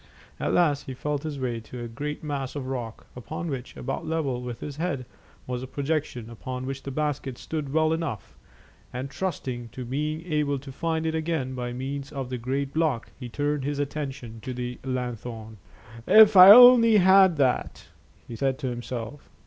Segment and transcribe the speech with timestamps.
[0.39, 4.03] At last he felt his way to a great mass of rock, upon which, about
[4.03, 5.05] level with his head,
[5.45, 8.35] was a projection upon which the basket stood well enough,
[8.91, 13.11] and trusting to being able to find it again by means of the great block,
[13.19, 15.57] he turned his attention to the lanthorn.
[16.07, 17.85] "If I only had that,"
[18.27, 19.29] he said to himself.